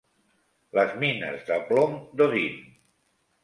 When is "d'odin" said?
2.21-2.61